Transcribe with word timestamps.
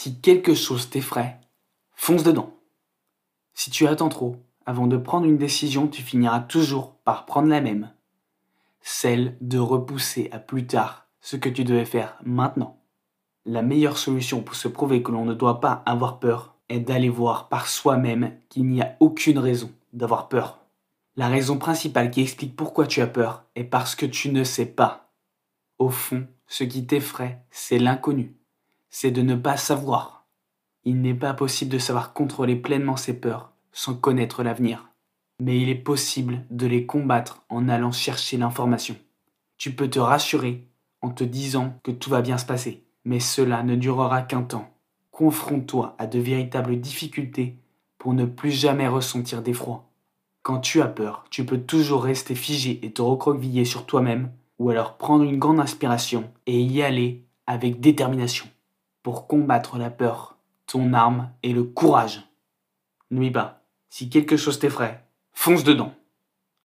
Si 0.00 0.20
quelque 0.20 0.54
chose 0.54 0.90
t'effraie, 0.90 1.40
fonce 1.96 2.22
dedans. 2.22 2.54
Si 3.52 3.68
tu 3.72 3.84
attends 3.88 4.08
trop, 4.08 4.36
avant 4.64 4.86
de 4.86 4.96
prendre 4.96 5.26
une 5.26 5.38
décision, 5.38 5.88
tu 5.88 6.02
finiras 6.02 6.38
toujours 6.38 6.94
par 6.98 7.26
prendre 7.26 7.48
la 7.48 7.60
même. 7.60 7.90
Celle 8.80 9.36
de 9.40 9.58
repousser 9.58 10.28
à 10.30 10.38
plus 10.38 10.68
tard 10.68 11.08
ce 11.20 11.34
que 11.34 11.48
tu 11.48 11.64
devais 11.64 11.84
faire 11.84 12.16
maintenant. 12.24 12.80
La 13.44 13.60
meilleure 13.60 13.98
solution 13.98 14.40
pour 14.40 14.54
se 14.54 14.68
prouver 14.68 15.02
que 15.02 15.10
l'on 15.10 15.24
ne 15.24 15.34
doit 15.34 15.58
pas 15.58 15.82
avoir 15.84 16.20
peur 16.20 16.54
est 16.68 16.78
d'aller 16.78 17.08
voir 17.08 17.48
par 17.48 17.66
soi-même 17.66 18.38
qu'il 18.50 18.66
n'y 18.66 18.80
a 18.80 18.96
aucune 19.00 19.40
raison 19.40 19.72
d'avoir 19.94 20.28
peur. 20.28 20.60
La 21.16 21.26
raison 21.26 21.58
principale 21.58 22.12
qui 22.12 22.22
explique 22.22 22.54
pourquoi 22.54 22.86
tu 22.86 23.00
as 23.00 23.08
peur 23.08 23.46
est 23.56 23.64
parce 23.64 23.96
que 23.96 24.06
tu 24.06 24.30
ne 24.30 24.44
sais 24.44 24.66
pas. 24.66 25.10
Au 25.80 25.88
fond, 25.88 26.28
ce 26.46 26.62
qui 26.62 26.86
t'effraie, 26.86 27.42
c'est 27.50 27.80
l'inconnu. 27.80 28.38
C'est 28.90 29.10
de 29.10 29.22
ne 29.22 29.34
pas 29.34 29.56
savoir. 29.56 30.26
Il 30.84 31.00
n'est 31.00 31.14
pas 31.14 31.34
possible 31.34 31.70
de 31.70 31.78
savoir 31.78 32.12
contrôler 32.12 32.56
pleinement 32.56 32.96
ses 32.96 33.14
peurs 33.14 33.52
sans 33.72 33.94
connaître 33.94 34.42
l'avenir. 34.42 34.88
Mais 35.40 35.60
il 35.60 35.68
est 35.68 35.74
possible 35.74 36.44
de 36.50 36.66
les 36.66 36.86
combattre 36.86 37.42
en 37.48 37.68
allant 37.68 37.92
chercher 37.92 38.38
l'information. 38.38 38.96
Tu 39.56 39.72
peux 39.72 39.88
te 39.88 39.98
rassurer 39.98 40.66
en 41.00 41.10
te 41.10 41.24
disant 41.24 41.78
que 41.84 41.92
tout 41.92 42.10
va 42.10 42.22
bien 42.22 42.38
se 42.38 42.46
passer, 42.46 42.84
mais 43.04 43.20
cela 43.20 43.62
ne 43.62 43.76
durera 43.76 44.22
qu'un 44.22 44.42
temps. 44.42 44.70
Confronte-toi 45.12 45.94
à 45.98 46.06
de 46.06 46.18
véritables 46.18 46.80
difficultés 46.80 47.56
pour 47.98 48.14
ne 48.14 48.24
plus 48.24 48.50
jamais 48.50 48.88
ressentir 48.88 49.42
d'effroi. 49.42 49.84
Quand 50.42 50.60
tu 50.60 50.80
as 50.80 50.88
peur, 50.88 51.24
tu 51.30 51.44
peux 51.44 51.60
toujours 51.60 52.04
rester 52.04 52.34
figé 52.34 52.84
et 52.84 52.92
te 52.92 53.02
recroqueviller 53.02 53.64
sur 53.64 53.84
toi-même, 53.84 54.32
ou 54.58 54.70
alors 54.70 54.96
prendre 54.96 55.24
une 55.24 55.38
grande 55.38 55.60
inspiration 55.60 56.30
et 56.46 56.60
y 56.60 56.82
aller 56.82 57.24
avec 57.46 57.80
détermination. 57.80 58.46
Pour 59.08 59.26
combattre 59.26 59.78
la 59.78 59.88
peur, 59.88 60.36
ton 60.66 60.92
arme 60.92 61.30
est 61.42 61.54
le 61.54 61.64
courage. 61.64 62.28
N'oublie 63.10 63.30
pas, 63.30 63.62
si 63.88 64.10
quelque 64.10 64.36
chose 64.36 64.58
t'effraie, 64.58 65.02
fonce 65.32 65.64
dedans. 65.64 65.94